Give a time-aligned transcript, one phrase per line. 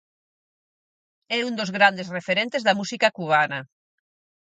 [1.37, 3.59] É un dos grandes referentes da música cubana.